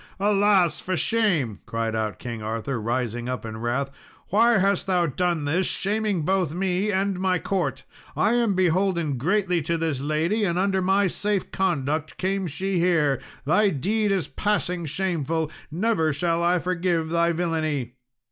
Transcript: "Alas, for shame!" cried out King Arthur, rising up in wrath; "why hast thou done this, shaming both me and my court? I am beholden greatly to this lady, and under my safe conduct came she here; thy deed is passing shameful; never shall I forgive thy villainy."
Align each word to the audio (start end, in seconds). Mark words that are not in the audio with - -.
"Alas, 0.19 0.79
for 0.79 0.97
shame!" 0.97 1.59
cried 1.67 1.95
out 1.95 2.17
King 2.17 2.41
Arthur, 2.41 2.81
rising 2.81 3.29
up 3.29 3.45
in 3.45 3.57
wrath; 3.57 3.91
"why 4.29 4.57
hast 4.57 4.87
thou 4.87 5.05
done 5.05 5.45
this, 5.45 5.67
shaming 5.67 6.23
both 6.23 6.55
me 6.55 6.91
and 6.91 7.19
my 7.19 7.37
court? 7.37 7.83
I 8.17 8.33
am 8.33 8.55
beholden 8.55 9.19
greatly 9.19 9.61
to 9.61 9.77
this 9.77 9.99
lady, 10.01 10.43
and 10.43 10.57
under 10.57 10.81
my 10.81 11.05
safe 11.05 11.51
conduct 11.51 12.17
came 12.17 12.47
she 12.47 12.79
here; 12.79 13.21
thy 13.45 13.69
deed 13.69 14.11
is 14.11 14.27
passing 14.27 14.87
shameful; 14.87 15.51
never 15.69 16.11
shall 16.11 16.41
I 16.41 16.57
forgive 16.57 17.11
thy 17.11 17.31
villainy." 17.31 17.93